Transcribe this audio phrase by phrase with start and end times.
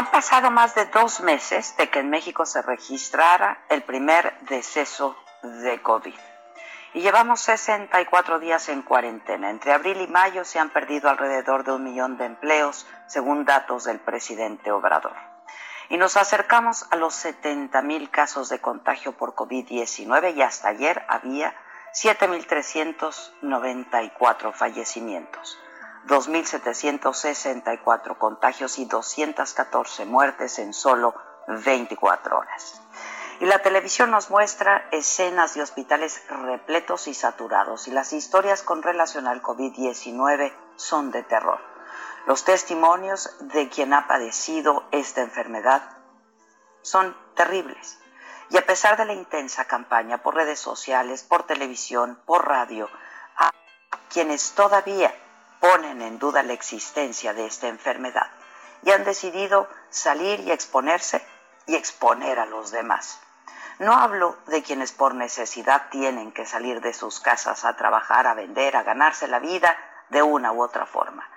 [0.00, 5.14] Han pasado más de dos meses de que en México se registrara el primer deceso
[5.42, 6.14] de COVID.
[6.94, 9.50] Y llevamos 64 días en cuarentena.
[9.50, 13.84] Entre abril y mayo se han perdido alrededor de un millón de empleos, según datos
[13.84, 15.12] del presidente Obrador.
[15.90, 21.04] Y nos acercamos a los 70 mil casos de contagio por COVID-19 y hasta ayer
[21.08, 21.54] había
[21.92, 25.58] 7.394 fallecimientos.
[26.06, 31.14] 2.764 contagios y 214 muertes en solo
[31.46, 32.80] 24 horas.
[33.40, 38.82] Y la televisión nos muestra escenas de hospitales repletos y saturados y las historias con
[38.82, 41.58] relación al COVID-19 son de terror.
[42.26, 45.82] Los testimonios de quien ha padecido esta enfermedad
[46.82, 47.98] son terribles.
[48.50, 52.90] Y a pesar de la intensa campaña por redes sociales, por televisión, por radio,
[53.36, 53.50] a
[54.10, 55.14] quienes todavía
[55.60, 58.30] ponen en duda la existencia de esta enfermedad
[58.82, 61.24] y han decidido salir y exponerse
[61.66, 63.20] y exponer a los demás.
[63.78, 68.34] No hablo de quienes por necesidad tienen que salir de sus casas a trabajar, a
[68.34, 69.76] vender, a ganarse la vida
[70.08, 71.28] de una u otra forma.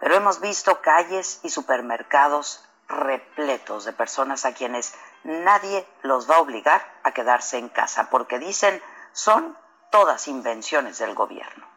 [0.00, 4.94] Pero hemos visto calles y supermercados repletos de personas a quienes
[5.24, 9.56] nadie los va a obligar a quedarse en casa porque dicen son
[9.90, 11.71] todas invenciones del gobierno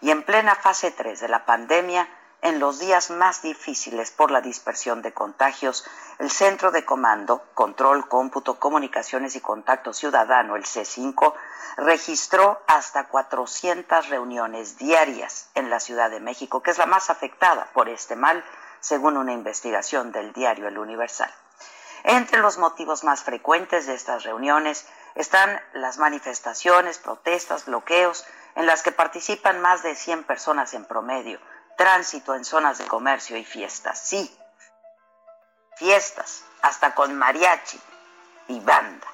[0.00, 2.08] y en plena fase 3 de la pandemia,
[2.44, 5.84] en los días más difíciles por la dispersión de contagios,
[6.18, 11.32] el Centro de Comando, Control, Cómputo, Comunicaciones y Contacto Ciudadano, el C5,
[11.78, 17.70] registró hasta 400 reuniones diarias en la Ciudad de México, que es la más afectada
[17.72, 18.44] por este mal,
[18.80, 21.32] según una investigación del diario El Universal.
[22.04, 28.26] Entre los motivos más frecuentes de estas reuniones están las manifestaciones, protestas, bloqueos,
[28.56, 31.40] en las que participan más de 100 personas en promedio,
[31.76, 33.98] tránsito en zonas de comercio y fiestas.
[33.98, 34.36] Sí,
[35.76, 37.80] fiestas, hasta con mariachi
[38.48, 39.06] y banda.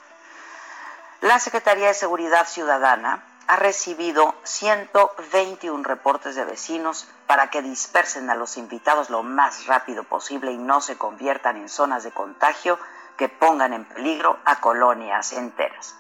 [1.21, 8.37] La Secretaría de Seguridad Ciudadana ha recibido 121 reportes de vecinos para que dispersen a
[8.37, 12.79] los invitados lo más rápido posible y no se conviertan en zonas de contagio
[13.17, 15.97] que pongan en peligro a colonias enteras.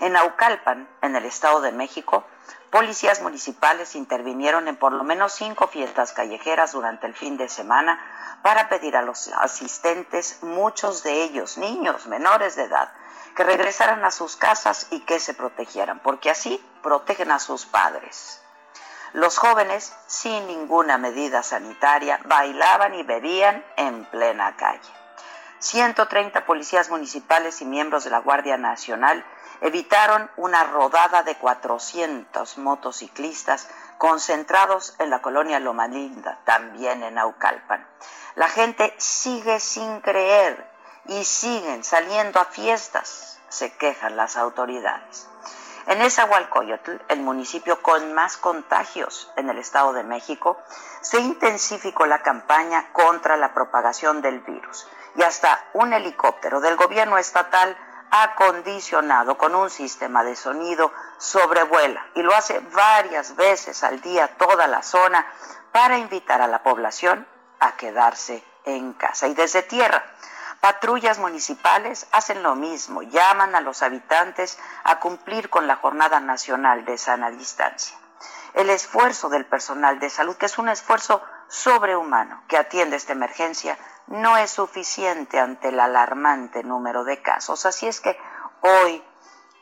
[0.00, 2.24] En Naucalpan, en el Estado de México,
[2.74, 8.00] Policías municipales intervinieron en por lo menos cinco fiestas callejeras durante el fin de semana
[8.42, 12.92] para pedir a los asistentes, muchos de ellos niños menores de edad,
[13.36, 18.42] que regresaran a sus casas y que se protegieran, porque así protegen a sus padres.
[19.12, 25.03] Los jóvenes, sin ninguna medida sanitaria, bailaban y bebían en plena calle.
[25.64, 29.24] 130 policías municipales y miembros de la Guardia Nacional
[29.62, 37.86] evitaron una rodada de 400 motociclistas concentrados en la colonia Loma Linda, también en Aucalpan.
[38.34, 40.70] La gente sigue sin creer
[41.06, 45.26] y siguen saliendo a fiestas, se quejan las autoridades.
[45.86, 50.58] En Esahualcoyotl, el municipio con más contagios en el Estado de México,
[51.02, 54.86] se intensificó la campaña contra la propagación del virus
[55.16, 57.76] y hasta un helicóptero del gobierno estatal
[58.10, 64.66] acondicionado con un sistema de sonido sobrevuela y lo hace varias veces al día toda
[64.66, 65.26] la zona
[65.72, 67.26] para invitar a la población
[67.60, 69.26] a quedarse en casa.
[69.26, 70.02] Y desde tierra,
[70.64, 76.86] patrullas municipales hacen lo mismo, llaman a los habitantes a cumplir con la Jornada Nacional
[76.86, 77.98] de Sana Distancia.
[78.54, 83.76] El esfuerzo del personal de salud, que es un esfuerzo sobrehumano que atiende esta emergencia,
[84.06, 87.66] no es suficiente ante el alarmante número de casos.
[87.66, 88.18] Así es que
[88.62, 89.04] hoy,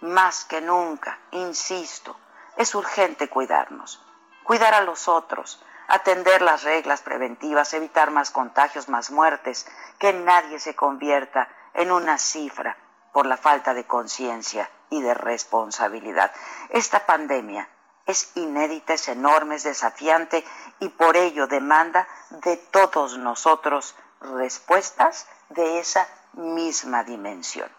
[0.03, 2.17] más que nunca, insisto,
[2.57, 4.07] es urgente cuidarnos,
[4.45, 9.67] cuidar a los otros, atender las reglas preventivas, evitar más contagios, más muertes,
[9.99, 12.77] que nadie se convierta en una cifra
[13.13, 16.33] por la falta de conciencia y de responsabilidad.
[16.71, 17.69] Esta pandemia
[18.07, 20.45] es inédita, es enorme, es desafiante
[20.81, 27.71] y por ello demanda de todos nosotros respuestas de esa misma dimensión.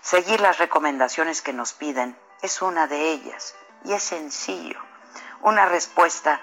[0.00, 3.54] Seguir las recomendaciones que nos piden es una de ellas
[3.84, 4.78] y es sencillo.
[5.42, 6.40] Una respuesta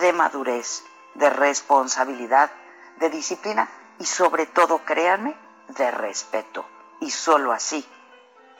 [0.00, 0.84] de madurez,
[1.14, 2.50] de responsabilidad,
[2.98, 3.68] de disciplina
[3.98, 5.36] y sobre todo, créanme,
[5.68, 6.64] de respeto.
[7.00, 7.86] Y sólo así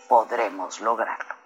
[0.08, 1.45] podremos lograrlo.